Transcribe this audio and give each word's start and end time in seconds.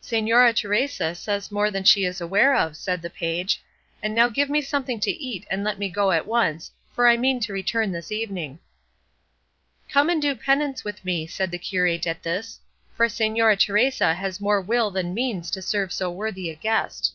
"Señora 0.00 0.54
Teresa 0.54 1.16
says 1.16 1.50
more 1.50 1.68
than 1.68 1.82
she 1.82 2.04
is 2.04 2.20
aware 2.20 2.54
of," 2.54 2.76
said 2.76 3.02
the 3.02 3.10
page; 3.10 3.60
"and 4.04 4.14
now 4.14 4.28
give 4.28 4.48
me 4.48 4.62
something 4.62 5.00
to 5.00 5.10
eat 5.10 5.44
and 5.50 5.64
let 5.64 5.80
me 5.80 5.88
go 5.88 6.12
at 6.12 6.28
once, 6.28 6.70
for 6.94 7.08
I 7.08 7.16
mean 7.16 7.40
to 7.40 7.52
return 7.52 7.90
this 7.90 8.12
evening." 8.12 8.60
"Come 9.88 10.08
and 10.10 10.22
do 10.22 10.36
penance 10.36 10.84
with 10.84 11.04
me," 11.04 11.26
said 11.26 11.50
the 11.50 11.58
curate 11.58 12.06
at 12.06 12.22
this; 12.22 12.60
"for 12.96 13.06
Señora 13.08 13.58
Teresa 13.58 14.14
has 14.14 14.40
more 14.40 14.60
will 14.60 14.92
than 14.92 15.12
means 15.12 15.50
to 15.50 15.60
serve 15.60 15.92
so 15.92 16.08
worthy 16.08 16.50
a 16.50 16.54
guest." 16.54 17.12